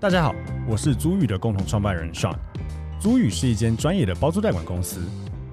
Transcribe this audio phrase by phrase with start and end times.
[0.00, 0.34] 大家好，
[0.66, 2.34] 我是租宇的共同创办人 Sean。
[2.98, 5.06] 租宇是一间专业的包租代管公司，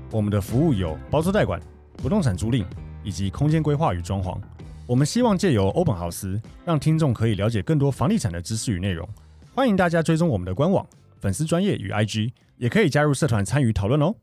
[0.10, 1.62] 我们的服务有包租代管、
[1.98, 2.66] 不动产租赁
[3.04, 4.40] 以及空间规划与装潢。
[4.88, 9.06] 我们希望借由欧本豪斯，让听众可以了解更多房地产的知识与内容。
[9.54, 14.16] 欢迎大家追踪我们的官网、粉丝专业与 IG，也可以加入社团参与讨论哦。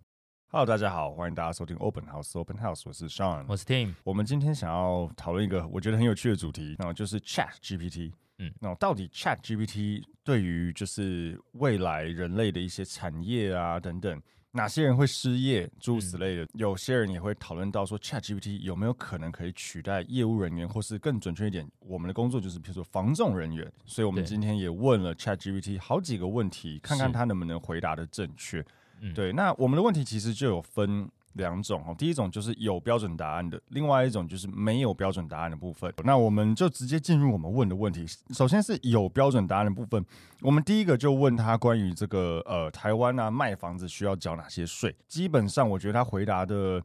[0.50, 3.92] Hello，大家好，欢迎大家收听 Open House Open House，我是 Sean，我是 Tim。
[4.02, 8.12] 我们今天想要讨论一个我觉得很有趣的主题，那就是 Chat GPT。
[8.38, 14.20] 嗯，那到底 Chat GPT 对于就是未来人类的一些产业啊等等，
[14.50, 23.70] 哪些人会失业，诸如此类的，嗯、有些人也会讨论到说 Chat GPT 有没有可能可以取代业务人员，或是更准确一点，我们的工作就是比如说防重人员。
[23.84, 28.64] 所以我们今天也问了 Chat GPT 好几个问题，看看他能不能回答的正确。
[29.00, 31.08] 嗯、对，那我们的问题其实就有分。
[31.34, 35.92] 两种哦，第一种就是有标准答案的，另外一种就是没有标准答案的部分。
[36.04, 38.06] 那我们就直接进入我们问的问题。
[38.30, 40.04] 首先是有标准答案的部分，
[40.40, 44.94] 我们第一个就问他关于这个呃台湾啊卖房子需要缴哪些税。
[45.06, 46.82] 基本上我觉得他回答的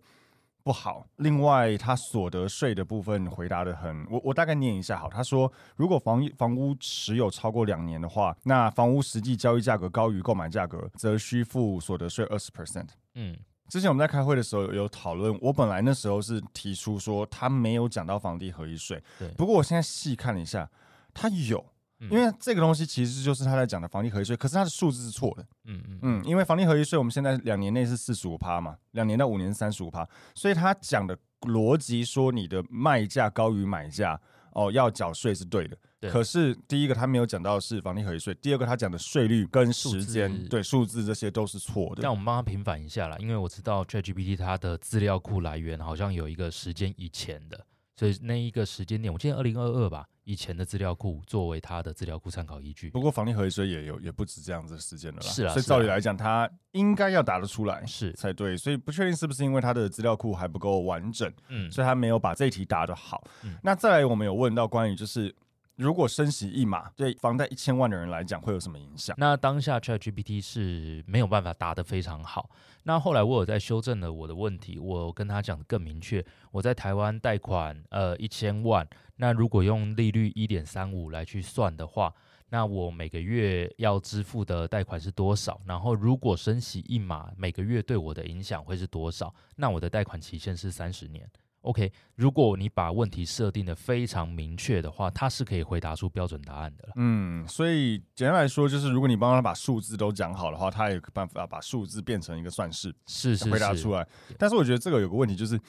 [0.63, 1.07] 不好。
[1.17, 5.07] 另外他所得税的部分回答的很，我我大概念一下好。
[5.09, 12.87] 他说如果房房屋持有超过两年的话，那房屋实际交易价格高于购买价格，则需付所得税二十 percent。
[13.13, 13.37] 嗯。
[13.69, 19.27] 之前我们在开会的时候有讨论，我本来那时候是提出说他没有讲到房地合一税，对。
[19.37, 20.69] 不过我现在细看了一下，
[21.13, 21.63] 他有，
[22.09, 34.19] 因为这个东西其实就是他在讲的房地合一税，可是他的数字是错的，嗯嗯嗯，因为房地合一税我们现在两年内是四十五趴嘛，两年到五年是三十五趴，所以他讲的逻辑说你的卖价高于买价。
[34.53, 42.01] 哦，要缴税是对的，对，可是第一个他没有讲到的是房地合一税，第二个他讲的税率跟时间，对数字这些都是错的。
[42.01, 47.65] 让我们帮他平反一下啦，因为我知道 ChatGPT 它的资料库来源好像有一个时间以前的，
[47.97, 52.89] 所以那一个时间点，我记得二零二二吧，以前的资料库作为他的资料库参考依据。
[52.91, 63.27] 不过房地合一税也有也不止这样子的时间了啦，是啊，所以照理来讲，他应该要答得出来是才对，所以不确定是不是因为他的资料库还不够完整，嗯，所以他没有把这一题答得好。
[63.43, 65.35] 嗯，那再来，我们有问到关于就是。
[65.79, 69.15] 如果升息一码，对房贷一千万的人来讲会有什么影响？
[69.17, 72.49] 那当下 ChatGPT 是没有办法答得非常好。
[72.83, 76.23] 那后来我有在修正了我的问题，我跟他讲得更明确。
[76.51, 78.85] 我在台湾贷款呃一千万，
[79.15, 82.13] 那如果用利率一点三五来去算的话，
[82.49, 85.61] 那我每个月要支付的贷款是多少？
[85.65, 89.33] 然后如果升息一码，每个月对我的影响会是多少？
[89.55, 91.25] 那我的贷款期限是三十年。
[91.61, 96.93] OK，如果你把问题设定的非常明确的话，他是可以回答出标准答案的了。
[96.95, 104.07] 嗯，所以简单来说，就是如果你帮他把数字都讲好的话，他也有办法把数字变成一个算式，是是回答出来。
[104.37, 105.59] 但是我觉得这个有个问题，就是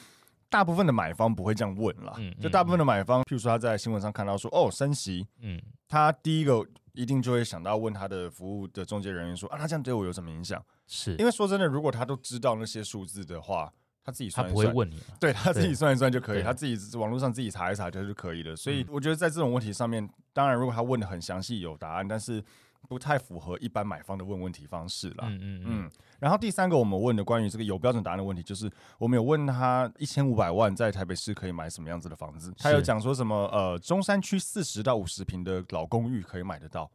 [0.48, 2.14] 大部分的买方不会这样问啦。
[2.18, 10.64] 嗯，就大部分的买方，譬如说他在新闻上看到说哦升息，嗯，他第一个一定就会想到问他的服务的中介人员说啊，他这样对我有什么影响？
[10.86, 13.72] 是因为说真的，如果他都知道那些数字的话。
[14.04, 18.56] 他自己算一算，他不会问你，对他自己算一算就可以，他自己网络上自己查一查就是可以的。
[18.56, 22.42] 所以我觉得在这种问题上面，当然如果他问的很详细有答案，但是
[22.88, 25.26] 不太符合一般买方的问问题方式啦。
[25.28, 25.90] 嗯嗯嗯。
[26.18, 36.90] 然后第三个我们问的关于这个有标准答案的问题，就是我们有问他一千五百万在台北市可以买什么样子的房子，他有讲说什么呃中山区四十到五十平的老公寓可以买得到。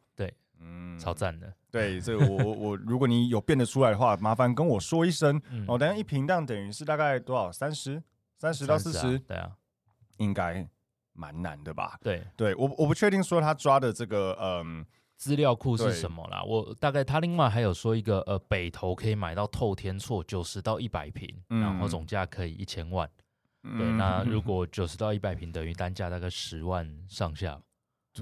[0.58, 0.66] 对。
[0.68, 1.54] 嗯，超赞的。
[1.72, 5.42] 对，这个我我我，如果你有变得出来的话，麻烦跟我说一声。
[5.50, 7.52] 嗯、哦，等下一坪这样等于是大概多少？
[7.52, 8.02] 三十，
[8.38, 9.20] 三十到四十？
[9.20, 9.52] 对啊，
[10.18, 10.66] 应该
[11.12, 11.98] 蛮难的吧？
[12.02, 14.86] 对，对我我不确定说他抓的这个嗯
[15.18, 16.42] 资料库是什么啦。
[16.44, 23.10] 我大概他另外还有说一个呃北投可以买到透天厝九十到一百平，嗯、然后总价可以一千万。
[23.64, 27.60] 嗯、对，那 如果九十到一百平等于单价大概十万上下，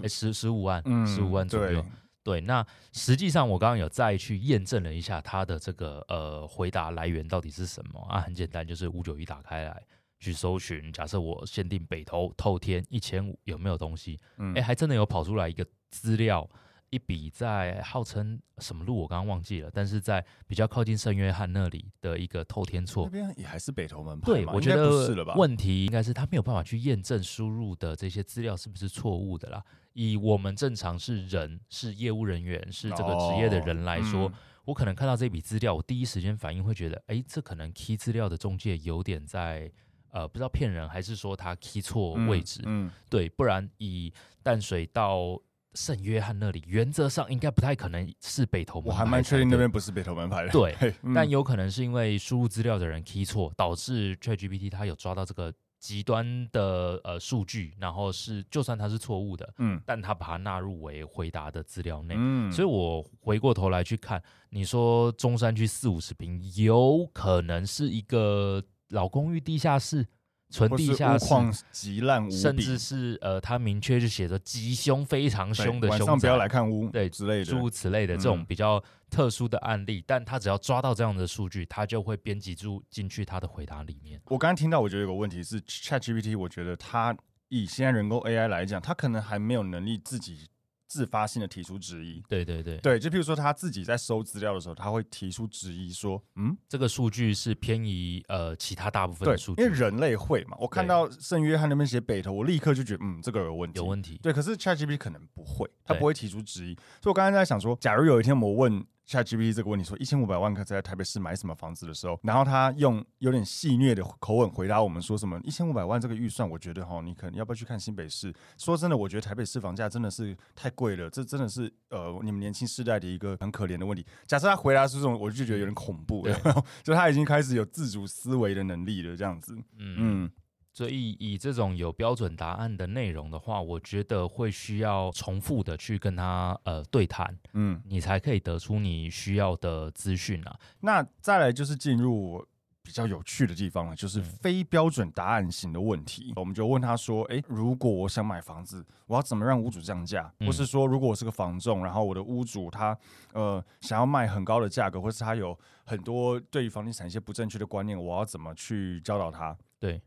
[0.01, 1.85] 哎十十五万，十五万左右。
[2.23, 8.21] 对，那实际上我刚刚有再去验证了一下他的这个呃回答来源到底是什么啊？
[8.21, 9.83] 很简单，就是五九一打开来
[10.19, 14.19] 去搜寻，假设我限定北投透天一千五有没有东西？
[14.37, 16.49] 嗯，哎，还真的有跑出来一个资料，
[16.93, 24.25] 一笔在号称什么路我刚刚忘记了，但是在比较靠近圣约翰那里的一个透天厝，那边也还是北投门牌。
[24.27, 29.63] 对，我觉得问题应该是他没有办法去验证输入的这些资料是不是错误的啦。
[29.93, 39.71] 以我们正常是人，是业务人员，是这个职业的人来说，哦嗯、我可能看到这笔资料，我第一时间反应会觉得，哎，这可能 key 资料的中介有点在，
[40.11, 44.13] 呃，不知道骗人还是说他 key 错位置，嗯，嗯对，不然以
[44.43, 45.39] 淡水到
[45.73, 48.93] 圣约翰那里，原则上应该不太可能是北投门牌。
[48.93, 55.53] 我还蛮确定那边不是北投门牌的，对， 嗯、但有可能是因为输入资料的人 key 错，导致 ChatGPT 它有抓到这个。
[55.83, 70.07] 极端的呃数据，然后是就算它是错误的，嗯，但它把它纳入为回答的资料内，嗯，所以我回过头来去看，你说中山区四五十平有可能是一个老公寓地下室。
[70.53, 84.21] 纯地下室，极烂无比，甚至是呃，他明确就写着极凶非常凶的凶，晚上不要来看屋，对之类的，诸如此类的这种比较特殊的案例，嗯、但他只要抓到这样的数据，他就会编辑住进去他的回答里面。
[84.25, 87.17] 我刚刚听到，我觉得有个问题是，ChatGPT，我觉得它
[87.49, 90.47] 以现在人工 AI 来讲，它可能还没有能力自己。
[90.93, 100.55] 自发性的提出质疑，对对对对，就譬如说他自己在收资料的时候，他会提出质疑说，嗯，这个数据是偏移呃其他大部分的数据，因为人类会嘛。
[100.59, 104.19] 我看到圣约翰那边写北投，我立刻就觉得，嗯，这个有问题，有问题。
[104.21, 106.75] 对，可是 ChatGPT 可能不会，他不会提出质疑。
[107.01, 108.85] 所以我刚才在想说，假如有一天我问。
[109.07, 118.33] ChatGPT 这个问题说一千五百万可在台北市买什么房子的时候，然后他用有点戏谑的口吻回答我们说什么一千五百万这个预算，我觉得哈，你可能要不要去看新北市？
[118.57, 124.05] 说真的，我觉得台北市房价真的是太贵了，这真的是呃你们年轻世代的一个很可怜的问题。
[124.25, 126.39] 假设他回答是这种，我就觉得有点恐怖了，
[126.83, 129.95] 就他已经开始有自主思维的能力了，这样子，嗯。
[129.97, 130.31] 嗯
[130.73, 140.59] 所以以这种有标准答案的内容的话，我觉得会需要重复的去跟他呃对谈，嗯，你才可以得出你需要的资讯啊。
[140.79, 142.43] 那再来就是进入
[142.81, 146.31] 比较有趣的地方了，就是非标准答案型的问题。
[146.31, 150.33] 嗯、我们就问他说：“诶，如果我想买房子，我要怎么让屋主降价？
[150.39, 152.97] 或是说，如果我是个房仲，然后我的屋主他
[153.33, 160.01] 呃想要卖很高的价格，或是他有很多对于房地产一些不正确的观念，我要怎么去教导他？”对。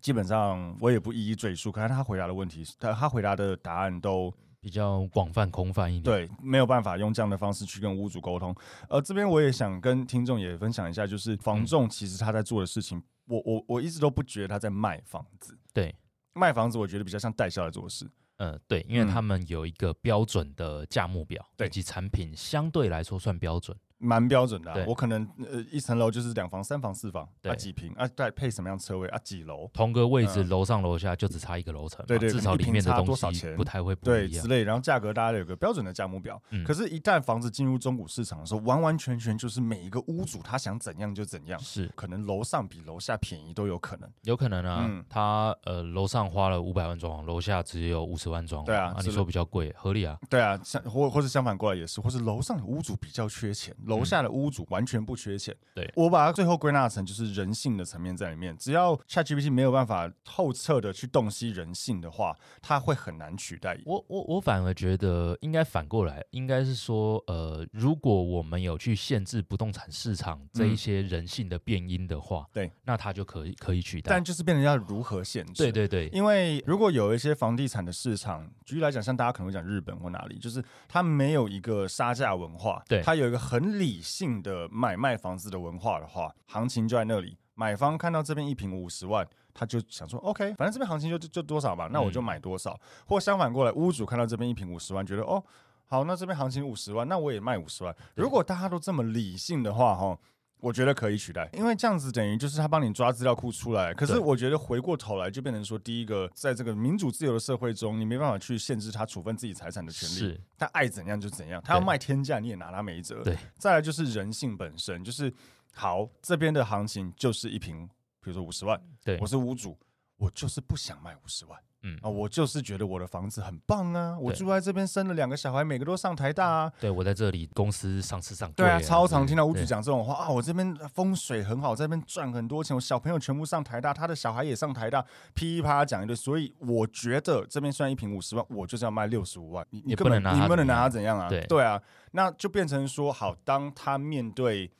[0.00, 6.02] 基本上我也不一一赘述，可是他回答的问题，他他回答的答案都比较广泛、空泛一点。
[6.02, 8.54] 对，没有办法用这样的方式去跟屋主沟通。
[8.88, 15.56] 呃，这边我也想跟听众也分享一下，就是房仲其实他在做的事情，嗯、我我我一直都不觉得他在卖房子。
[15.72, 15.94] 对，
[16.34, 18.08] 卖房子我觉得比较像代销来做事。
[18.38, 23.76] 呃，对，因为他们有一个标准的价目表，以及产品相对来说算标准。
[23.98, 27.52] 蛮标准的、啊，我可能呃一层楼就是两房、三房、四房，对。
[27.52, 41.90] 啊几平啊，再配什么样车位啊几楼，同个位置楼、嗯、上楼下就只差一个楼层，对，对对，至少里面的东西不太会不一样，对之类，然后价格大家都有个标准的价目表，嗯、可是，一旦房子进入中古市场的时候，完完全全就是每一个屋主他想怎样就怎样，是。
[41.96, 54.68] 可能楼上比楼下便宜都有可能，有可能啊，嗯、他呃楼上花了五百万装潢，楼下只有五十万装潢，对啊，啊你说比较贵合理啊，对啊，相或或是相反过来也是，或是楼上的屋主比较缺钱，楼下的屋主。
[54.68, 58.54] 完全不缺钱，对，我把它最后归纳成就是人性的层面在里面。
[58.58, 63.80] 只要 ChatGPT 没有办法透彻的去洞悉人性的话，它会很难取代。
[63.86, 74.10] 我我我反而觉得应该反过来，应该是说，呃，如果我们有去限制不动产市场这一些人性的变因的话，对、嗯，那它就可以可以取代。
[74.10, 75.62] 但就是变成要如何限制？
[75.62, 84.68] 对对对，因为如果有一些房地产的市场，举例来讲，像大家可能会讲日本或哪里，就是它没有一个杀价文化，对，它有一个很理性的。
[84.70, 87.38] 买卖房子的文化的话，行情就在那里。
[87.54, 92.72] 买方看到这边一平五十万，他就想说：“OK，反正这边行情就就多少吧，那我就买多少。
[92.72, 95.42] 嗯”或相反过来，屋主看到这边一平五十万，觉得哦，
[95.86, 97.94] 好，那这边行情五十万，那我也卖五十万。
[98.14, 100.18] 如果大家都这么理性的话，哈。
[100.60, 103.94] 我觉得可以取代，因为这样子等于就是他帮你抓资料库出来。
[103.94, 110.12] 可是我觉得回过头来就变成说，第一个，在这个民主自由的社会中，你没办法去限制他处分自己财产的权利。
[110.12, 113.22] 是，他爱怎样就怎样，他要卖天价你也拿他没辙。
[113.22, 115.32] 对，再来就是人性本身，就是
[115.72, 117.86] 好，这边的行情就是一瓶，
[118.20, 119.78] 比如说五十万，对，我是屋主，
[120.16, 121.58] 我就是不想卖五十万。
[121.82, 124.18] 嗯啊，我就是觉得我的房子很棒啊！
[124.18, 126.72] 我住在这边，生了两个小孩，每个都上台大啊。
[126.80, 128.52] 对，我在这里公司上市上啊。
[128.56, 130.28] 对啊，超常听到屋主讲这种话啊！
[130.28, 135.04] 我这边风水很好，在这边赚很多钱，我小朋友全部上台大，他的小孩也上台大，
[135.34, 136.16] 噼里啪啦讲一堆。
[136.16, 139.64] 所以我觉得这边算一平五十万，我就是要卖六十五万。
[139.70, 141.28] 你你根本你不能拿他怎样啊？
[141.28, 141.80] 对对啊，
[142.10, 144.70] 那就变成说，好，当他面对。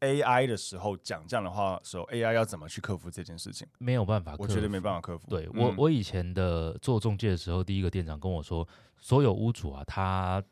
[0.00, 3.66] AI 的时候讲这样的话的时候，AI 要怎么去克服这件事情？
[3.78, 5.28] 没有办法，我觉得没办法克服。
[5.28, 8.66] 对我，我以前的做中介的时候，第一个店长跟我说，
[8.98, 10.42] 所有屋主啊，他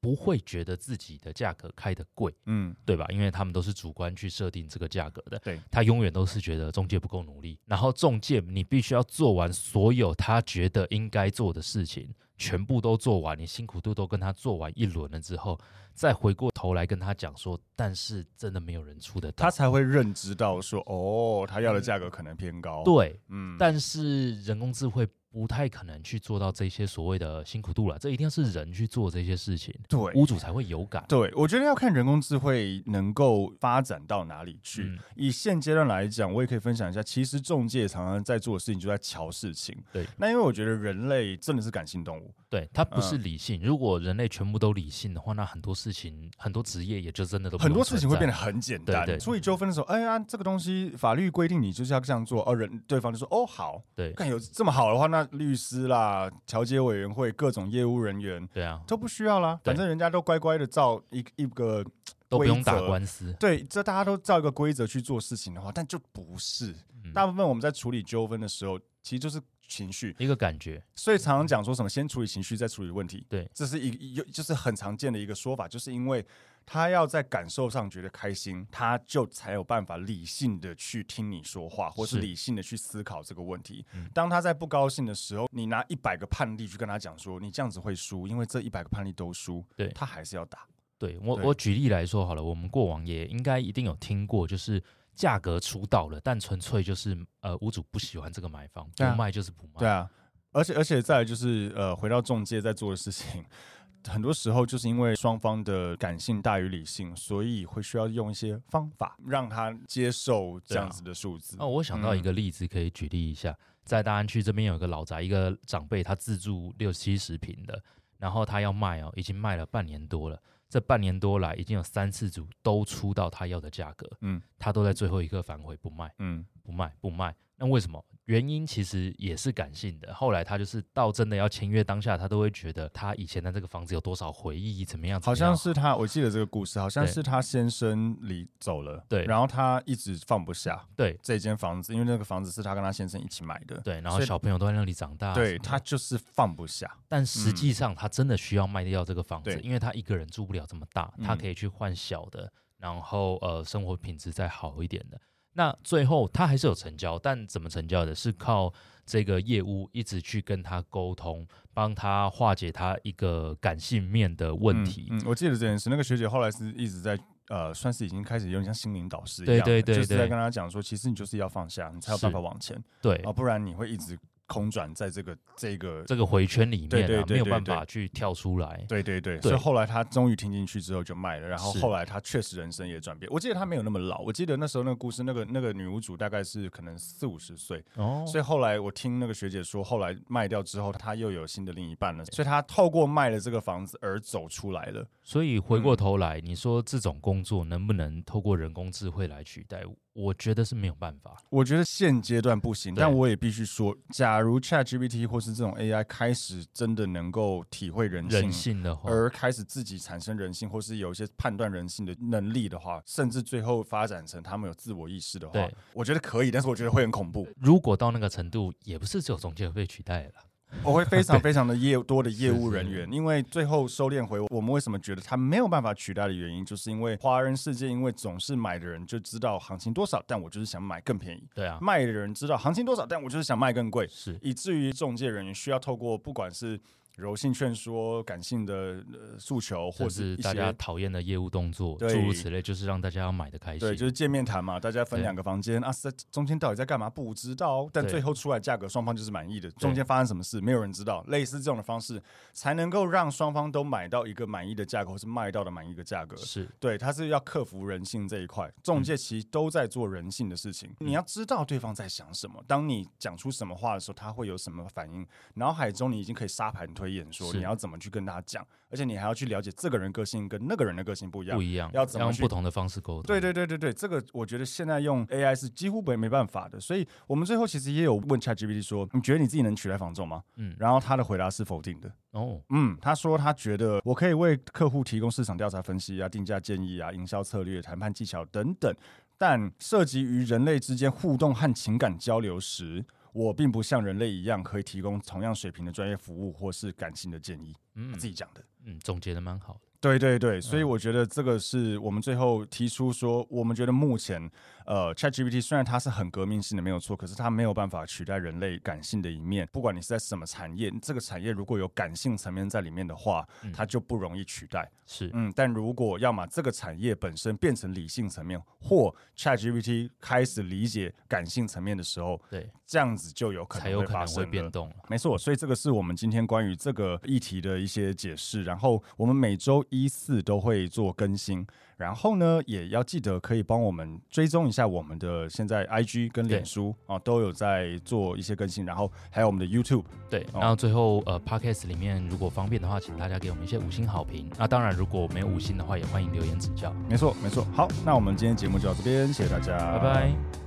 [0.00, 3.04] 不会觉得自己的价格开得贵，嗯，对吧？
[3.10, 5.38] 因为他们都是主观去设定这个价格的。
[5.40, 12.14] 对，他永远都是觉得中介不够努力，然后中介你必须要做完所有他觉得应该做的事情。
[12.36, 15.58] 全部都做完，你辛苦度都跟他做完一轮了之后，
[15.94, 22.82] 再回过头来跟他讲说，但是真的没有人出得到，他才会认知到说，哦，他要的价格可能偏高。
[22.84, 27.98] 对，嗯，但是人工智慧不太可能去做到这些所谓的辛苦度了。
[27.98, 31.04] 这一定要是人去做这些事情，对，屋主才会有感。
[31.08, 34.84] 对，我觉得要看人工智慧能够发展到哪里去。
[34.84, 39.76] 嗯、以现阶段来讲，我也可以分享一下，其实中介常常在做的事情就在瞧事情。
[39.92, 43.60] 对，那因为我觉得人类真的是感性动物，对，它不是理性。
[43.60, 49.04] 嗯、如果人类全部都理性的话，那很多事情、很多职业也就真的都很多事情会变得很简单。
[49.04, 61.84] 对，处理纠纷的时候，哎呀，这个东西法律规定你就是要这样做，哦人对方就说哦好，对，看有这么好的话，那律师啦、调解委员会、各种业务人员，对啊，都不需要啦，反正人家都乖乖的照一一个
[62.28, 66.74] 都不用打官司，对，这大家都照一个规则去做事情的话，但就不是。
[67.04, 70.14] 嗯、大部分我们在处理纠纷的时候，其实就是情绪。
[70.18, 76.24] 一个感觉，所以常常讲说什么先处理情绪再处理问题，对，这是一有就是很常见的一个说法，就是因为。
[76.66, 83.84] 他要在感受上觉得开心，他就才有办法理性的去听你说话，或是理性的去思考这个问题。
[83.92, 90.66] 嗯、当他在不高兴的时候，你拿一百个判例去跟他讲说，你这样子会输，因为这一百个判例都输，对，他还是要打。
[90.96, 94.82] 对我，我举例来说好了，我们过往也应该一定有听过，就是
[95.14, 99.78] 价格出到了，但纯粹就是呃屋主不喜欢这个买方，不卖就是不卖。
[99.78, 100.10] 对啊，
[100.52, 103.44] 而且而且再来就是呃回到中介在做的事情。
[104.06, 111.56] 很多时候就是因为双方的感性大于理性，所以会需要用一些方法让他接受这样子的数字。
[111.58, 117.82] 哦、啊，我想到一个例子可以举例一下，嗯、在大安区这边有一个老宅，一个长辈他自住六七十平的，
[118.18, 120.38] 然后他要卖哦，已经卖了半年多了。
[120.74, 127.32] 这半年多来已经有三次组都出到他要的价格，嗯，他都在最后一刻反悔不卖，嗯，不卖不卖。
[127.56, 128.04] 那为什么？
[128.24, 130.12] 原因其实也是感性的。
[130.14, 135.20] 后来他就是到真的要签约当下，他都会觉得他以前的这个房子有多少回忆，怎么样？
[135.20, 146.90] 好像是他，我记得这个故事，好像是他先生离走了，对，然后他一直放不下，对这间房子，因为那个房子是他跟他先生一起买的，对，然后小朋友都在那里长大，对他就是放不下。
[147.06, 155.20] 但实际上他真的需要卖掉这个房子，因为他一个人住不了这么大，他可以去换小的，然后呃生活品质再好一点的。
[155.54, 158.14] 那最后他还是有成交，但怎么成交的？
[158.14, 158.72] 是靠
[159.06, 165.08] 这个业务一直去跟他沟通，帮他化解他一个感性面的问题。
[165.10, 167.18] 嗯，嗯，我记得这件事，那个学姐后来是一直在
[167.48, 174.18] 呃，算是已经开始有点像心灵导师一样，对对对，就是在跟他讲说，其实你就是要放下，你才有办法往前，对，啊，不然你会一直。
[174.46, 178.84] 空转在这个这个这个回圈里面，啊，对对对对对，没有办法去跳出来。
[178.88, 183.30] 对对对，对，所以后来他终于听进去之后就卖了，然后后来他确实人生也转变。
[183.32, 188.24] 我记得他没有那么老，我记得那时候那个故事，那个那个女屋主大概是可能四五十岁哦。
[188.26, 195.06] 所以后来我听那个学姐说，后来卖掉之后，他又有新的另一半了，所以他透过卖了这个房子而走出来了。
[195.22, 199.82] 所以回过头来，嗯、你说这种工作能不能透过人工智慧来取代？
[200.14, 202.94] 我觉得是没有办法，我觉得现阶段不行。
[202.94, 216.50] 但我也必须说，假如 ChatGPT 或是这种 AI 开始真的能够体会人性，人性的话，而开始自己产生人性，或是有一些判断人性的能力的话，甚至最后发展成他们有自我意识的话，我觉得可以。
[216.50, 217.48] 但是我觉得会很恐怖。
[217.56, 220.34] 如果到那个程度，也不是只有中介会被取代了。
[220.82, 231.48] 我会非常 非常的业多的业务人员，因为最后收敛回我们为什么觉得他没有办法取代的原因，就是因为华人世界，因为总是买的人就知道行情多少，但我就是想买更便宜。
[231.54, 236.80] 对啊，卖的人知道行情多少，但我就是想卖更贵，是以至于中介人员需要透过不管是。
[237.16, 238.74] 柔性劝说、感性的
[239.12, 243.80] 呃诉求，或是大家讨厌的业务动作，诸如此类，就是让大家要买的开心。
[243.80, 247.08] 对，就是见面谈嘛，大家分两个房间啊，在中间到底在干嘛？
[247.08, 249.70] 不知道，但最后出来价格双方就是满意的。
[249.72, 251.22] 中间发生什么事，没有人知道。
[251.28, 252.20] 类似这种的方式，
[252.52, 256.36] 才能够让双方都买到一个满意的价格，或是卖到的满意的价格。
[256.36, 258.68] 是对，他是要克服人性这一块。
[258.82, 262.62] 中介其实都在做人性的事情，你要知道对方在想什么。
[262.66, 265.26] 当你讲出什么话的时候，他会有什么反应？
[265.54, 267.74] 脑海中你已经可以沙盘推演，说你要。
[267.84, 268.66] 怎么去跟大家讲？
[268.88, 273.24] 而且你还要去了解这个人个性跟那个人的个性不一样，不一样，要怎么用不同的方式沟通？
[273.24, 276.80] 对对对对对，这个我觉得现在用 AI 是几乎没没办法的。
[276.80, 282.10] 所以我们最后其实也有问 ChatGPT 说：“你觉得你自己能取代房仲吗？”嗯，然后他的回答是否定的。
[282.30, 288.94] 哦，嗯，他说他觉得我可以为客户提供市场调查分析啊、定价建议啊、营销策略、谈判技巧等等，
[289.36, 293.04] 但涉及于人类之间互动和情感交流时。
[293.34, 297.74] 我并不像人类一样可以提供同样水平的专业服务或是感性的建议。
[297.96, 299.80] 嗯，自己讲的，嗯，总结的蛮好的。
[300.00, 304.48] 对对对，所以我觉得这个是我们最后提出说，我们觉得目前
[304.84, 309.68] 呃，ChatGPT 虽然它是很革命性的，没有错，可是它没有办法取代人类感性的一面。
[309.72, 314.90] 不管你是在什么产业，这个产业如果有感性层面在里面的话，嗯、它就不容易取代。
[315.06, 324.90] 是，嗯，但如果要么这个产业本身变成理性层面，或 ChatGPT 开始理解感性层面的时候，对，这样子就有可能会发生会变动。
[325.08, 328.64] 没错，所以这个是我们今天关于这个议题的一些解释。
[328.64, 331.66] 然后我们每周一四都会做更新。
[331.96, 338.84] 然后呢，也要记得可以帮我们追踪一下我们的现在 IG 跟脸书啊，都有在做一些更新。
[338.84, 340.40] 然后还有我们的 YouTube，对。
[340.52, 344.50] 哦、然后最后呃，Podcast 里面如果方便的话，请大家给我们一些五星好评。
[344.58, 346.92] 那当然，如果没有五星的话，也欢迎留言指教。
[347.08, 347.64] 没错，没错。
[347.72, 350.63] 好，那我们今天节目就到这边，谢谢大家，拜拜。